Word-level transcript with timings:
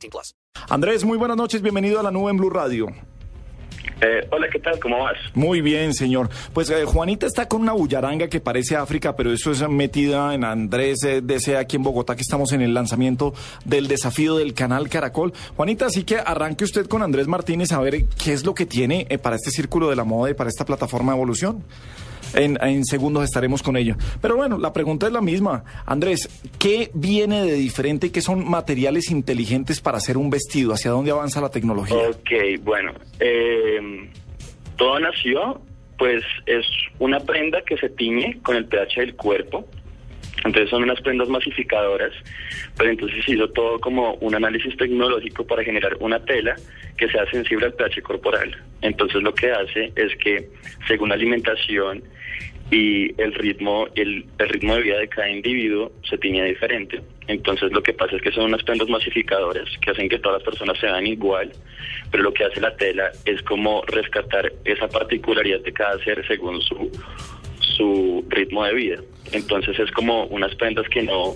18 0.00 0.10
plus. 0.10 0.34
Andrés, 0.68 1.04
muy 1.04 1.18
buenas 1.18 1.36
noches. 1.36 1.62
Bienvenido 1.62 2.00
a 2.00 2.02
la 2.02 2.10
nube 2.10 2.30
en 2.30 2.36
Blue 2.36 2.50
Radio. 2.50 2.88
Eh, 4.02 4.26
hola, 4.30 4.48
¿qué 4.50 4.58
tal? 4.58 4.78
¿Cómo 4.80 4.98
vas? 4.98 5.16
Muy 5.34 5.60
bien, 5.60 5.92
señor. 5.92 6.30
Pues 6.54 6.70
eh, 6.70 6.84
Juanita 6.86 7.26
está 7.26 7.48
con 7.48 7.60
una 7.60 7.72
bullaranga 7.72 8.28
que 8.28 8.40
parece 8.40 8.76
África, 8.76 9.14
pero 9.14 9.30
eso 9.32 9.50
es 9.50 9.66
metida 9.68 10.34
en 10.34 10.44
Andrés 10.44 11.02
eh, 11.04 11.20
DC 11.22 11.56
aquí 11.56 11.76
en 11.76 11.82
Bogotá, 11.82 12.16
que 12.16 12.22
estamos 12.22 12.52
en 12.52 12.62
el 12.62 12.72
lanzamiento 12.72 13.34
del 13.64 13.88
desafío 13.88 14.36
del 14.36 14.54
canal 14.54 14.88
Caracol. 14.88 15.34
Juanita, 15.56 15.86
así 15.86 16.04
que 16.04 16.18
arranque 16.18 16.64
usted 16.64 16.86
con 16.86 17.02
Andrés 17.02 17.26
Martínez 17.26 17.72
a 17.72 17.80
ver 17.80 18.06
qué 18.06 18.32
es 18.32 18.44
lo 18.44 18.54
que 18.54 18.64
tiene 18.64 19.06
eh, 19.10 19.18
para 19.18 19.36
este 19.36 19.50
círculo 19.50 19.90
de 19.90 19.96
la 19.96 20.04
moda 20.04 20.30
y 20.30 20.34
para 20.34 20.48
esta 20.48 20.64
plataforma 20.64 21.12
de 21.12 21.18
evolución. 21.18 21.62
En, 22.34 22.84
segundos 22.84 23.24
estaremos 23.24 23.62
con 23.62 23.76
ella. 23.76 23.96
Pero 24.20 24.36
bueno, 24.36 24.58
la 24.58 24.72
pregunta 24.72 25.06
es 25.06 25.12
la 25.12 25.20
misma. 25.20 25.64
Andrés, 25.86 26.28
¿qué 26.58 26.90
viene 26.94 27.44
de 27.44 27.54
diferente 27.54 28.08
y 28.08 28.10
qué 28.10 28.20
son 28.20 28.48
materiales 28.48 29.10
inteligentes 29.10 29.80
para 29.80 29.98
hacer 29.98 30.16
un 30.16 30.30
vestido? 30.30 30.72
¿Hacia 30.72 30.90
dónde 30.90 31.10
avanza 31.10 31.40
la 31.40 31.50
tecnología? 31.50 31.96
Ok, 31.96 32.62
bueno. 32.62 32.92
Eh, 33.18 34.08
todo 34.76 34.98
nació, 34.98 35.60
pues 35.98 36.22
es 36.46 36.64
una 36.98 37.20
prenda 37.20 37.60
que 37.62 37.76
se 37.76 37.90
tiñe 37.90 38.38
con 38.42 38.56
el 38.56 38.66
pH 38.66 39.00
del 39.00 39.14
cuerpo. 39.16 39.68
Entonces 40.44 40.70
son 40.70 40.82
unas 40.84 41.00
prendas 41.02 41.28
masificadoras, 41.28 42.12
pero 42.78 42.90
entonces 42.90 43.22
se 43.24 43.32
hizo 43.32 43.48
todo 43.50 43.78
como 43.78 44.14
un 44.14 44.34
análisis 44.34 44.74
tecnológico 44.76 45.46
para 45.46 45.62
generar 45.62 45.96
una 46.00 46.18
tela 46.24 46.56
que 46.96 47.08
sea 47.08 47.26
sensible 47.30 47.66
al 47.66 47.74
pH 47.74 48.00
corporal. 48.02 48.56
Entonces 48.80 49.22
lo 49.22 49.34
que 49.34 49.52
hace 49.52 49.92
es 49.96 50.16
que 50.16 50.48
según 50.88 51.10
la 51.10 51.16
alimentación 51.16 52.02
y 52.70 53.20
el 53.20 53.34
ritmo, 53.34 53.88
el, 53.94 54.24
el 54.38 54.48
ritmo 54.48 54.76
de 54.76 54.82
vida 54.82 54.98
de 54.98 55.08
cada 55.08 55.28
individuo 55.28 55.92
se 56.08 56.18
tiñe 56.18 56.44
diferente. 56.44 57.00
Entonces 57.26 57.72
lo 57.72 57.82
que 57.82 57.92
pasa 57.92 58.16
es 58.16 58.22
que 58.22 58.32
son 58.32 58.44
unas 58.44 58.62
prendas 58.62 58.88
masificadoras 58.88 59.68
que 59.80 59.90
hacen 59.90 60.08
que 60.08 60.18
todas 60.18 60.38
las 60.40 60.44
personas 60.44 60.78
se 60.78 60.86
vean 60.86 61.06
igual, 61.06 61.52
pero 62.10 62.22
lo 62.22 62.32
que 62.32 62.44
hace 62.44 62.60
la 62.60 62.74
tela 62.76 63.10
es 63.24 63.42
como 63.42 63.82
rescatar 63.82 64.52
esa 64.64 64.88
particularidad 64.88 65.60
de 65.60 65.72
cada 65.72 66.02
ser 66.04 66.26
según 66.26 66.60
su 66.62 66.90
su 67.80 68.24
ritmo 68.28 68.64
de 68.64 68.74
vida. 68.74 68.96
Entonces 69.32 69.78
es 69.78 69.90
como 69.92 70.24
unas 70.26 70.54
prendas 70.56 70.88
que 70.88 71.02
no, 71.02 71.34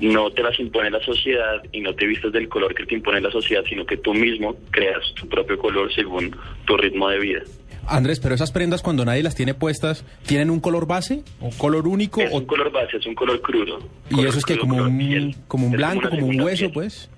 no 0.00 0.30
te 0.30 0.42
las 0.42 0.58
impone 0.60 0.90
la 0.90 1.00
sociedad 1.00 1.62
y 1.72 1.80
no 1.80 1.94
te 1.94 2.06
vistes 2.06 2.32
del 2.32 2.48
color 2.48 2.74
que 2.74 2.86
te 2.86 2.94
impone 2.94 3.20
la 3.20 3.30
sociedad, 3.30 3.64
sino 3.68 3.84
que 3.86 3.96
tú 3.96 4.14
mismo 4.14 4.56
creas 4.70 5.02
tu 5.14 5.28
propio 5.28 5.58
color 5.58 5.92
según 5.92 6.36
tu 6.66 6.76
ritmo 6.76 7.08
de 7.08 7.18
vida. 7.18 7.42
Andrés, 7.90 8.20
pero 8.20 8.34
esas 8.34 8.52
prendas 8.52 8.82
cuando 8.82 9.04
nadie 9.04 9.22
las 9.22 9.34
tiene 9.34 9.54
puestas, 9.54 10.04
¿tienen 10.26 10.50
un 10.50 10.60
color 10.60 10.86
base? 10.86 11.22
¿Un 11.40 11.50
color 11.52 11.86
único? 11.88 12.20
Es 12.20 12.32
o... 12.32 12.36
un 12.38 12.46
color 12.46 12.70
base, 12.72 12.96
es 12.96 13.06
un 13.06 13.14
color 13.14 13.40
crudo. 13.42 13.78
¿Y 14.08 14.14
color 14.14 14.28
eso 14.28 14.38
es 14.38 14.44
que 14.44 14.58
como 14.58 14.76
un, 14.76 14.98
piel. 14.98 15.36
como 15.48 15.66
un 15.66 15.72
Es 15.72 15.78
blanco, 15.78 16.08
como 16.08 16.26
un 16.26 16.40
hueso, 16.40 16.60
piel. 16.60 16.72
pues? 16.72 17.10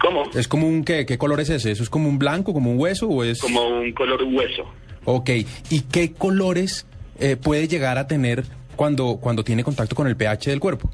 ¿Cómo? 0.00 0.24
¿Es 0.34 0.48
como 0.48 0.68
un 0.68 0.84
qué? 0.84 1.06
¿Qué 1.06 1.16
color 1.16 1.40
es 1.40 1.50
ese? 1.50 1.70
¿Eso 1.70 1.82
es 1.82 1.88
como 1.90 2.08
un 2.08 2.18
blanco, 2.18 2.52
como 2.52 2.70
un 2.70 2.78
hueso 2.78 3.08
o 3.08 3.24
es...? 3.24 3.40
Como 3.40 3.66
un 3.66 3.92
color 3.92 4.22
hueso. 4.24 4.64
Ok, 5.04 5.30
¿y 5.70 5.80
qué 5.82 6.12
colores 6.12 6.86
eh, 7.18 7.36
puede 7.36 7.68
llegar 7.68 7.96
a 7.96 8.06
tener 8.06 8.44
cuando, 8.74 9.18
cuando 9.20 9.44
tiene 9.44 9.64
contacto 9.64 9.94
con 9.94 10.06
el 10.06 10.16
pH 10.16 10.50
del 10.50 10.60
cuerpo? 10.60 10.90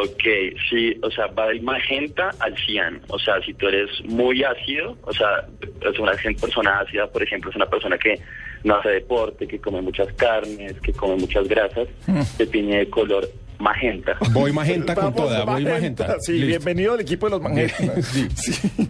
Ok, 0.00 0.22
sí, 0.70 0.96
o 1.02 1.10
sea, 1.10 1.26
va 1.26 1.48
del 1.48 1.60
magenta 1.62 2.30
al 2.38 2.56
cian. 2.56 3.00
O 3.08 3.18
sea, 3.18 3.42
si 3.44 3.52
tú 3.52 3.68
eres 3.68 3.90
muy 4.04 4.42
ácido, 4.42 4.96
o 5.02 5.12
sea, 5.12 5.46
es 5.60 5.98
una 5.98 6.12
persona 6.40 6.80
ácida, 6.80 7.06
por 7.08 7.22
ejemplo, 7.22 7.50
es 7.50 7.56
una 7.56 7.66
persona 7.66 7.98
que 7.98 8.18
no 8.64 8.76
hace 8.76 8.88
deporte, 8.88 9.46
que 9.46 9.58
come 9.58 9.82
muchas 9.82 10.10
carnes, 10.14 10.80
que 10.80 10.92
come 10.92 11.16
muchas 11.16 11.46
grasas, 11.46 11.88
se 12.36 12.46
tiene 12.46 12.78
de 12.78 12.90
color 12.90 13.28
magenta. 13.58 14.16
Voy 14.32 14.52
magenta 14.52 14.94
con 14.94 15.04
Vamos, 15.12 15.16
toda, 15.16 15.44
voy 15.44 15.64
magenta. 15.64 16.16
Sí, 16.20 16.32
Listo. 16.32 16.46
bienvenido 16.46 16.94
al 16.94 17.00
equipo 17.00 17.26
de 17.26 17.30
los 17.30 17.42
magnetas. 17.42 18.06
Sí. 18.12 18.28
Sí. 18.34 18.88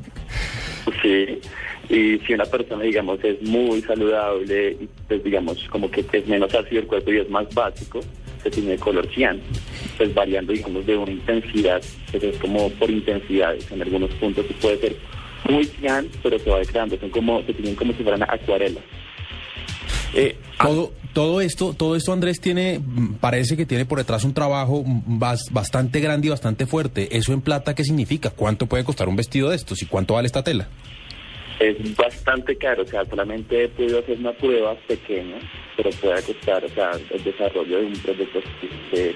Sí, 1.00 1.40
y 1.88 2.18
si 2.20 2.34
una 2.34 2.44
persona, 2.44 2.82
digamos, 2.84 3.22
es 3.24 3.40
muy 3.42 3.82
saludable, 3.82 4.72
y, 4.80 4.88
pues 5.08 5.22
digamos, 5.24 5.58
como 5.68 5.90
que 5.90 6.04
es 6.12 6.26
menos 6.26 6.54
ácido 6.54 6.80
el 6.80 6.86
cuerpo 6.86 7.12
y 7.12 7.18
es 7.18 7.28
más 7.30 7.52
básico, 7.54 8.00
se 8.42 8.50
tiene 8.50 8.72
de 8.72 8.78
color 8.78 9.08
cian, 9.14 9.40
pues 10.02 10.14
variando, 10.14 10.52
digamos, 10.52 10.84
de 10.84 10.96
una 10.96 11.12
intensidad, 11.12 11.80
pues 12.10 12.24
es 12.24 12.36
como 12.38 12.68
por 12.70 12.90
intensidades, 12.90 13.70
en 13.70 13.82
algunos 13.82 14.10
puntos 14.14 14.44
sí 14.48 14.54
puede 14.60 14.78
ser 14.78 14.96
muy 15.48 15.64
cian, 15.64 16.08
pero 16.24 16.40
se 16.40 16.50
va 16.50 16.58
degradando, 16.58 16.98
son 16.98 17.10
como, 17.10 17.40
se 17.44 17.54
tienen 17.54 17.76
como 17.76 17.92
si 17.92 18.02
fueran 18.02 18.24
acuarelas. 18.24 18.82
Eh, 20.12 20.34
ah, 20.58 20.66
Todo, 20.66 20.92
todo 21.12 21.40
esto, 21.40 21.72
todo 21.72 21.94
esto 21.94 22.12
Andrés 22.12 22.40
tiene, 22.40 22.80
mm, 22.80 23.14
parece 23.20 23.56
que 23.56 23.64
tiene 23.64 23.84
por 23.86 23.98
detrás 23.98 24.24
un 24.24 24.34
trabajo 24.34 24.82
mm, 24.84 25.20
bas- 25.20 25.52
bastante 25.52 26.00
grande 26.00 26.26
y 26.26 26.30
bastante 26.30 26.66
fuerte. 26.66 27.16
¿Eso 27.16 27.32
en 27.32 27.40
plata 27.42 27.76
qué 27.76 27.84
significa? 27.84 28.30
¿Cuánto 28.30 28.66
puede 28.66 28.82
costar 28.82 29.08
un 29.08 29.14
vestido 29.14 29.50
de 29.50 29.56
estos 29.56 29.80
y 29.82 29.86
cuánto 29.86 30.14
vale 30.14 30.26
esta 30.26 30.42
tela? 30.42 30.68
Es 31.60 31.76
bastante 31.94 32.56
caro, 32.56 32.82
o 32.82 32.86
sea, 32.86 33.04
solamente 33.04 33.64
he 33.64 33.68
podido 33.68 34.00
hacer 34.00 34.18
una 34.18 34.32
prueba 34.32 34.74
pequeña, 34.88 35.36
pero 35.76 35.90
puede 35.90 36.20
costar, 36.22 36.64
o 36.64 36.68
sea, 36.70 36.90
el 37.10 37.22
desarrollo 37.22 37.78
de 37.78 37.86
un 37.86 37.92
producto 37.92 38.40
de, 38.90 39.14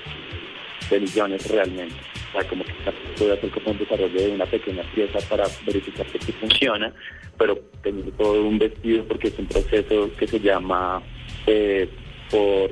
de 0.90 1.00
millones 1.00 1.48
realmente. 1.50 1.94
O 2.28 2.40
sea, 2.40 2.48
como 2.48 2.64
que 2.64 2.72
puede 3.18 3.32
hacer 3.32 3.50
como 3.50 3.70
un 3.70 3.78
desarrollo 3.78 4.20
de 4.20 4.28
una 4.30 4.46
pequeña 4.46 4.82
pieza 4.94 5.18
para 5.28 5.44
verificar 5.64 6.06
que 6.06 6.18
sí 6.20 6.32
funciona, 6.32 6.92
pero 7.38 7.56
tener 7.82 8.10
todo 8.12 8.42
un 8.44 8.58
vestido 8.58 9.04
porque 9.04 9.28
es 9.28 9.38
un 9.38 9.46
proceso 9.46 10.10
que 10.18 10.26
se 10.26 10.40
llama 10.40 11.02
eh, 11.46 11.88
por 12.30 12.70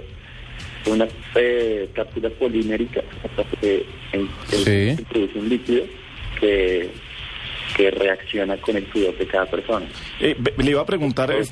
unas 0.92 1.08
eh, 1.34 1.88
cápsulas 1.94 2.32
poliméricas, 2.32 3.04
hasta 3.22 3.44
que 3.60 3.86
Sí. 4.50 4.94
se 4.96 5.02
produce 5.10 5.38
un 5.38 5.48
líquido 5.48 5.84
que 6.40 6.90
que 7.76 7.90
reacciona 7.90 8.56
con 8.58 8.76
el 8.76 8.90
sudor 8.92 9.16
de 9.18 9.26
cada 9.26 9.46
persona. 9.46 9.86
eh, 10.20 10.36
le 10.56 10.70
iba 10.70 10.80
a 10.80 10.86
preguntar 10.86 11.30
eh, 11.32 11.42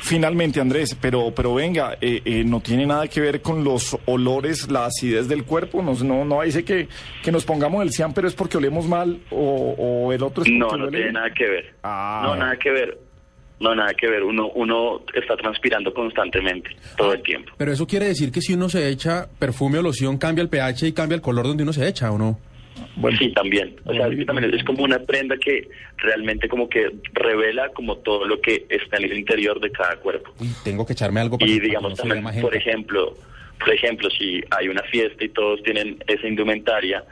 finalmente, 0.00 0.60
Andrés, 0.60 0.96
pero, 1.00 1.32
pero 1.34 1.54
venga, 1.54 1.96
eh, 2.00 2.20
eh, 2.24 2.44
no 2.44 2.60
tiene 2.60 2.86
nada 2.86 3.06
que 3.08 3.20
ver 3.20 3.40
con 3.42 3.64
los 3.64 3.96
olores, 4.06 4.70
la 4.70 4.86
acidez 4.86 5.28
del 5.28 5.44
cuerpo. 5.44 5.82
Nos, 5.82 6.02
no, 6.02 6.24
no 6.24 6.42
dice 6.42 6.64
que, 6.64 6.88
que 7.22 7.32
nos 7.32 7.44
pongamos 7.44 7.82
el 7.82 7.92
cian, 7.92 8.12
pero 8.14 8.28
es 8.28 8.34
porque 8.34 8.56
olemos 8.56 8.86
mal 8.86 9.20
o, 9.30 9.74
o 10.06 10.12
el 10.12 10.22
otro 10.22 10.44
es 10.44 10.50
No, 10.50 10.68
porque 10.68 10.78
no 10.78 10.84
huele 10.86 10.96
tiene 10.98 11.12
nada 11.12 11.30
que 11.34 11.44
ver. 11.48 11.74
Ah. 11.82 12.22
No, 12.24 12.36
nada 12.36 12.56
que 12.56 12.70
ver. 12.70 12.98
No, 13.60 13.74
nada 13.76 13.94
que 13.94 14.08
ver. 14.08 14.24
Uno, 14.24 14.48
uno 14.56 15.02
está 15.14 15.36
transpirando 15.36 15.94
constantemente, 15.94 16.70
todo 16.96 17.12
el 17.12 17.22
tiempo. 17.22 17.52
Pero 17.56 17.72
eso 17.72 17.86
quiere 17.86 18.06
decir 18.06 18.32
que 18.32 18.40
si 18.40 18.54
uno 18.54 18.68
se 18.68 18.88
echa 18.88 19.28
perfume 19.38 19.78
o 19.78 19.82
loción, 19.82 20.18
cambia 20.18 20.42
el 20.42 20.48
pH 20.48 20.88
y 20.88 20.92
cambia 20.92 21.14
el 21.14 21.20
color 21.22 21.46
donde 21.46 21.62
uno 21.62 21.72
se 21.72 21.86
echa, 21.86 22.10
¿o 22.10 22.18
no? 22.18 22.40
Bueno, 22.96 23.18
Sí, 23.18 23.32
también. 23.32 23.76
O 23.84 23.92
sea, 23.92 24.08
también 24.26 24.54
es 24.54 24.64
como 24.64 24.84
una 24.84 24.98
prenda 24.98 25.36
que 25.36 25.68
realmente 25.98 26.48
como 26.48 26.68
que 26.68 26.90
revela 27.14 27.68
como 27.70 27.96
todo 27.98 28.26
lo 28.26 28.40
que 28.40 28.66
está 28.68 28.96
en 28.98 29.04
el 29.04 29.18
interior 29.18 29.60
de 29.60 29.70
cada 29.70 29.96
cuerpo. 29.96 30.32
Uy, 30.40 30.48
tengo 30.64 30.84
que 30.86 30.92
echarme 30.92 31.20
algo 31.20 31.38
para 31.38 31.50
Y 31.50 31.54
que- 31.54 31.58
para 31.60 31.68
digamos 31.68 32.00
que 32.00 32.08
no 32.08 32.14
también, 32.14 32.40
por 32.42 32.54
ejemplo, 32.56 33.16
por 33.58 33.70
ejemplo, 33.70 34.10
si 34.10 34.40
hay 34.50 34.68
una 34.68 34.82
fiesta 34.84 35.24
y 35.24 35.28
todos 35.28 35.62
tienen 35.62 36.02
esa 36.06 36.26
indumentaria, 36.26 37.04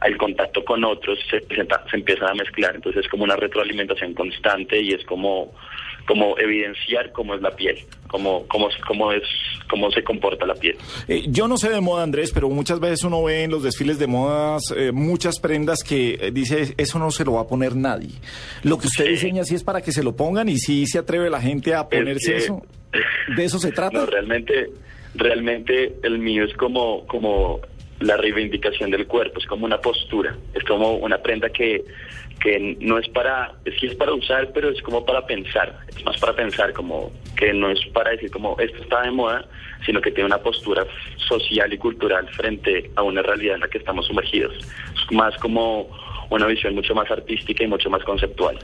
al 0.00 0.16
contacto 0.18 0.64
con 0.64 0.84
otros 0.84 1.18
se, 1.30 1.40
se, 1.40 1.54
se 1.90 1.96
empiezan 1.96 2.28
a 2.28 2.34
mezclar, 2.34 2.74
entonces 2.76 3.04
es 3.04 3.10
como 3.10 3.24
una 3.24 3.36
retroalimentación 3.36 4.12
constante 4.14 4.80
y 4.80 4.92
es 4.92 5.04
como 5.06 5.54
como 6.06 6.38
evidenciar 6.38 7.10
cómo 7.12 7.34
es 7.34 7.42
la 7.42 7.50
piel, 7.50 7.76
cómo 8.08 8.46
cómo 8.48 8.68
cómo 8.86 9.12
es 9.12 9.22
cómo 9.68 9.90
se 9.90 10.02
comporta 10.04 10.46
la 10.46 10.54
piel. 10.54 10.76
Eh, 11.08 11.24
yo 11.28 11.48
no 11.48 11.56
sé 11.56 11.68
de 11.70 11.80
moda, 11.80 12.02
Andrés, 12.04 12.30
pero 12.32 12.48
muchas 12.48 12.78
veces 12.80 13.02
uno 13.04 13.22
ve 13.24 13.42
en 13.42 13.50
los 13.50 13.62
desfiles 13.62 13.98
de 13.98 14.06
modas 14.06 14.62
eh, 14.76 14.92
muchas 14.92 15.40
prendas 15.40 15.82
que 15.82 16.18
eh, 16.20 16.30
dice, 16.32 16.74
eso 16.76 16.98
no 16.98 17.10
se 17.10 17.24
lo 17.24 17.32
va 17.34 17.40
a 17.42 17.46
poner 17.48 17.74
nadie. 17.76 18.10
Lo 18.62 18.78
que 18.78 18.86
usted 18.86 19.04
Sí. 19.06 19.10
diseña 19.10 19.44
sí 19.44 19.54
es 19.56 19.64
para 19.64 19.80
que 19.82 19.90
se 19.92 20.02
lo 20.04 20.14
pongan 20.14 20.48
y 20.48 20.58
sí 20.58 20.86
se 20.86 20.98
atreve 20.98 21.28
la 21.30 21.40
gente 21.40 21.74
a 21.74 21.88
ponerse 21.88 22.32
que- 22.32 22.38
eso. 22.38 22.62
¿De 23.36 23.44
eso 23.44 23.58
se 23.58 23.72
trata? 23.72 23.98
No, 23.98 24.06
realmente, 24.06 24.70
realmente 25.14 25.94
el 26.02 26.18
mío 26.18 26.44
es 26.44 26.54
como, 26.54 27.06
como 27.06 27.60
la 28.00 28.16
reivindicación 28.16 28.90
del 28.90 29.06
cuerpo, 29.06 29.38
es 29.40 29.46
como 29.46 29.64
una 29.64 29.78
postura, 29.80 30.36
es 30.54 30.62
como 30.64 30.94
una 30.96 31.18
prenda 31.18 31.48
que, 31.48 31.82
que 32.40 32.76
no 32.80 32.98
es 32.98 33.08
para, 33.08 33.54
sí 33.78 33.86
es 33.86 33.94
para 33.94 34.12
usar, 34.12 34.52
pero 34.52 34.70
es 34.70 34.80
como 34.82 35.04
para 35.04 35.26
pensar, 35.26 35.78
es 35.88 36.04
más 36.04 36.18
para 36.18 36.34
pensar, 36.34 36.72
como 36.72 37.10
que 37.36 37.52
no 37.52 37.70
es 37.70 37.80
para 37.92 38.10
decir 38.10 38.30
como 38.30 38.58
esto 38.58 38.82
está 38.82 39.02
de 39.02 39.10
moda, 39.10 39.44
sino 39.84 40.00
que 40.00 40.10
tiene 40.10 40.26
una 40.26 40.38
postura 40.38 40.84
social 41.16 41.72
y 41.72 41.78
cultural 41.78 42.28
frente 42.30 42.90
a 42.96 43.02
una 43.02 43.22
realidad 43.22 43.56
en 43.56 43.60
la 43.62 43.68
que 43.68 43.78
estamos 43.78 44.06
sumergidos. 44.06 44.54
Es 44.58 45.12
más 45.16 45.36
como 45.38 45.88
una 46.30 46.46
visión 46.46 46.74
mucho 46.74 46.94
más 46.94 47.10
artística 47.10 47.64
y 47.64 47.66
mucho 47.66 47.90
más 47.90 48.02
conceptual. 48.04 48.58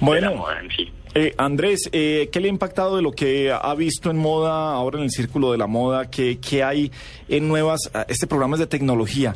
Bueno, 0.00 0.30
de 0.30 0.34
la 0.34 0.40
moda 0.40 0.60
en 0.60 0.70
sí. 0.70 0.92
Eh, 1.16 1.32
Andrés, 1.38 1.88
eh, 1.92 2.28
¿qué 2.32 2.40
le 2.40 2.48
ha 2.48 2.50
impactado 2.50 2.96
de 2.96 3.02
lo 3.02 3.12
que 3.12 3.52
ha 3.52 3.74
visto 3.76 4.10
en 4.10 4.16
moda, 4.16 4.72
ahora 4.72 4.98
en 4.98 5.04
el 5.04 5.10
círculo 5.10 5.52
de 5.52 5.58
la 5.58 5.68
moda? 5.68 6.10
¿Qué, 6.10 6.40
qué 6.40 6.64
hay 6.64 6.90
en 7.28 7.46
nuevas, 7.46 7.88
ah, 7.94 8.04
este 8.08 8.26
programa 8.26 8.56
es 8.56 8.60
de 8.60 8.66
tecnología? 8.66 9.34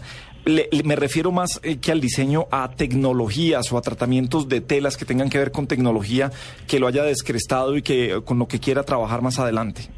Le- 0.49 0.69
le- 0.73 0.83
me 0.83 0.97
refiero 0.97 1.31
más 1.31 1.61
eh, 1.63 1.77
que 1.77 1.93
al 1.93 2.01
diseño 2.01 2.47
a 2.51 2.71
tecnologías 2.71 3.71
o 3.71 3.77
a 3.77 3.83
tratamientos 3.83 4.49
de 4.49 4.63
telas 4.63 4.97
que 4.97 5.05
tengan 5.05 5.29
que 5.29 5.37
ver 5.37 5.53
con 5.53 5.67
tecnología 5.67 6.33
que 6.67 6.79
lo 6.79 6.87
haya 6.87 7.03
descrestado 7.03 7.77
y 7.77 7.83
que 7.83 8.13
eh, 8.15 8.23
con 8.25 8.39
lo 8.39 8.49
que 8.49 8.59
quiera 8.59 8.83
trabajar 8.83 9.21
más 9.21 9.39
adelante. 9.39 9.91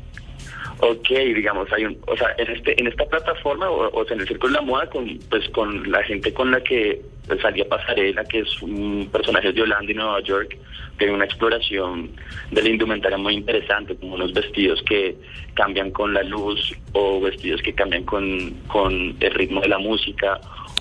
Ok, 0.82 1.08
digamos, 1.08 1.70
hay 1.72 1.84
un, 1.84 1.98
o 2.06 2.16
sea, 2.16 2.34
en 2.38 2.50
este, 2.50 2.80
en 2.80 2.86
esta 2.86 3.04
plataforma, 3.04 3.68
o, 3.68 3.90
o 4.00 4.04
sea, 4.04 4.14
en 4.14 4.22
el 4.22 4.28
círculo 4.28 4.52
de 4.52 4.60
la 4.60 4.64
moda, 4.64 4.88
con, 4.88 5.18
pues 5.28 5.46
con 5.50 5.90
la 5.90 6.02
gente 6.04 6.32
con 6.32 6.50
la 6.50 6.60
que 6.62 7.02
pues, 7.26 7.40
salía 7.42 7.68
Pasarela, 7.68 8.24
que 8.24 8.40
es 8.40 8.62
un 8.62 9.08
personaje 9.12 9.52
de 9.52 9.62
Holanda 9.62 9.92
y 9.92 9.94
Nueva 9.94 10.20
York, 10.22 10.56
tiene 10.96 11.12
una 11.12 11.26
exploración 11.26 12.10
de 12.50 12.62
la 12.62 12.68
indumentaria 12.68 13.18
muy 13.18 13.34
interesante, 13.34 13.94
como 13.96 14.14
unos 14.14 14.32
vestidos 14.32 14.82
que 14.82 15.16
cambian 15.54 15.90
con 15.90 16.14
la 16.14 16.22
luz, 16.22 16.74
o 16.92 17.20
vestidos 17.20 17.60
que 17.62 17.74
cambian 17.74 18.04
con, 18.04 18.50
con 18.66 19.16
el 19.20 19.34
ritmo 19.34 19.60
de 19.60 19.68
la 19.68 19.78
música, 19.78 20.40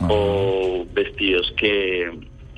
o 0.09 0.85
vestidos 0.93 1.53
que, 1.57 2.09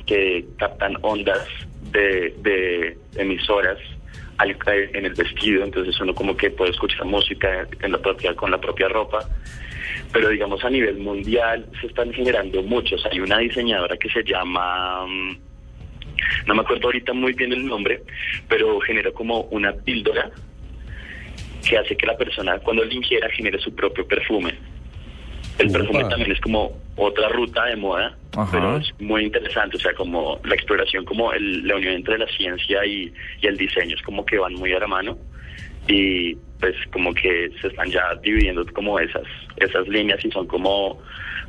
que 0.06 0.46
captan 0.58 0.96
ondas 1.02 1.48
de, 1.92 2.36
de 2.44 2.98
emisoras 3.16 3.80
al 4.42 4.58
caer 4.58 4.90
en 4.96 5.06
el 5.06 5.14
vestido, 5.14 5.64
entonces 5.64 6.00
uno 6.00 6.16
como 6.16 6.36
que 6.36 6.50
puede 6.50 6.72
escuchar 6.72 7.06
música 7.06 7.68
en 7.80 7.92
la 7.92 8.00
propia, 8.00 8.36
con 8.36 8.50
la 8.50 8.60
propia 8.60 8.90
ropa, 8.90 9.20
pero 10.12 10.30
digamos 10.30 10.64
a 10.66 10.70
nivel 10.70 10.98
mundial 10.98 11.68
se 11.80 11.88
están 11.88 12.12
generando 12.12 12.64
muchos. 12.64 13.06
Hay 13.06 13.20
una 13.20 13.38
diseñadora 13.38 13.98
que 13.98 14.10
se 14.10 14.24
llama, 14.24 15.06
mm, 15.06 15.38
no 16.48 16.56
me 16.56 16.62
acuerdo 16.62 16.88
ahorita 16.88 17.14
muy 17.14 17.34
bien 17.34 17.54
el 17.54 17.66
nombre, 17.66 18.02
pero 18.48 18.80
generó 18.80 19.14
como 19.14 19.42
una 19.52 19.74
píldora 19.74 20.32
que 21.68 21.78
hace 21.78 21.96
que 21.96 22.08
la 22.08 22.18
persona 22.18 22.58
cuando 22.58 22.84
la 22.84 22.94
ingiera 22.94 23.30
genere 23.30 23.60
su 23.60 23.76
propio 23.76 24.08
perfume. 24.08 24.56
El 25.60 25.72
perfume 25.72 26.04
también 26.06 26.32
es 26.32 26.42
como 26.42 26.72
otra 26.96 27.30
ruta 27.30 27.66
de 27.66 27.76
moda, 27.76 28.16
Ajá. 28.36 28.50
pero 28.52 28.78
es 28.78 28.92
muy 29.00 29.24
interesante, 29.26 29.78
o 29.78 29.80
sea, 29.80 29.94
como 29.94 30.40
la 30.44 30.56
exploración, 30.56 31.06
como 31.06 31.32
el- 31.34 31.68
la 31.68 31.76
unión 31.76 31.94
entre 31.94 32.18
la 32.18 32.28
ciencia 32.28 32.86
y, 32.86 33.12
y 33.42 33.48
el 33.48 33.58
diseño, 33.58 33.96
es 33.96 34.02
como 34.02 34.26
que 34.26 34.38
van 34.38 34.54
muy 34.56 34.74
a 34.74 34.80
la 34.80 34.88
mano 34.88 35.18
y 35.88 36.36
pues 36.60 36.76
como 36.94 37.14
que 37.14 37.50
se 37.60 37.68
están 37.68 37.90
ya 37.90 38.14
dividiendo 38.22 38.66
como 38.74 39.00
esas, 39.00 39.24
esas 39.58 39.88
líneas 39.88 40.24
y 40.24 40.32
son 40.32 40.46
como 40.48 41.00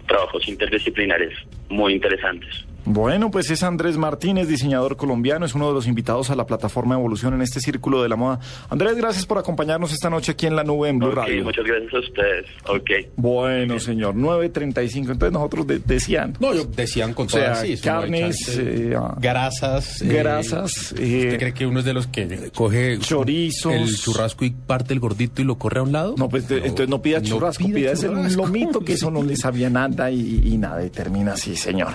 trabajos 0.08 0.46
interdisciplinares 0.48 1.32
muy 1.68 1.92
interesantes. 1.94 2.64
Bueno, 2.84 3.30
pues 3.30 3.48
es 3.50 3.62
Andrés 3.62 3.96
Martínez, 3.96 4.48
diseñador 4.48 4.96
colombiano, 4.96 5.46
es 5.46 5.54
uno 5.54 5.68
de 5.68 5.74
los 5.74 5.86
invitados 5.86 6.30
a 6.30 6.34
la 6.34 6.46
plataforma 6.46 6.94
Evolución 6.96 7.32
en 7.34 7.42
este 7.42 7.60
círculo 7.60 8.02
de 8.02 8.08
la 8.08 8.16
moda. 8.16 8.40
Andrés, 8.70 8.96
gracias 8.96 9.24
por 9.24 9.38
acompañarnos 9.38 9.92
esta 9.92 10.10
noche 10.10 10.32
aquí 10.32 10.46
en 10.46 10.56
la 10.56 10.64
nube 10.64 10.88
en 10.88 10.98
Blue 10.98 11.10
Ok, 11.10 11.14
Radio. 11.16 11.44
muchas 11.44 11.64
gracias 11.64 11.94
a 11.94 11.98
ustedes. 12.00 12.46
Ok. 12.68 12.90
Bueno, 13.16 13.78
señor, 13.78 14.14
9.35. 14.16 15.12
Entonces 15.12 15.32
nosotros 15.32 15.66
de- 15.66 15.78
decían. 15.78 16.36
No, 16.40 16.52
yo 16.54 16.64
decían 16.64 17.14
con 17.14 17.26
O 17.26 17.30
sea, 17.30 17.52
todas 17.52 17.60
sí, 17.60 17.76
carnes, 17.78 18.58
eh, 18.58 18.94
ah, 18.98 19.16
grasas. 19.20 20.02
eh, 20.02 20.06
grasas, 20.08 20.92
eh, 20.98 21.24
¿Usted 21.26 21.38
cree 21.38 21.54
que 21.54 21.66
uno 21.66 21.78
es 21.78 21.84
de 21.84 21.92
los 21.94 22.06
que 22.08 22.50
coge 22.54 22.98
chorizos. 22.98 23.72
el 23.72 23.96
churrasco 23.96 24.44
y 24.44 24.50
parte 24.50 24.92
el 24.92 24.98
gordito 25.00 25.40
y 25.40 25.44
lo 25.44 25.56
corre 25.56 25.78
a 25.78 25.82
un 25.84 25.92
lado? 25.92 26.14
No, 26.18 26.28
pues 26.28 26.50
entonces 26.50 26.88
no 26.88 27.00
pida 27.00 27.22
churrasco, 27.22 27.64
pida 27.64 27.74
pida 27.76 27.92
ese 27.92 28.08
churrasco. 28.08 28.42
lomito 28.42 28.80
que 28.80 28.94
eso 28.94 29.10
no 29.10 29.22
le 29.22 29.36
sabía 29.36 29.70
nada 29.70 30.10
y, 30.10 30.42
y 30.44 30.58
nada, 30.58 30.84
y 30.84 30.90
termina 30.90 31.34
así, 31.34 31.54
señor. 31.56 31.92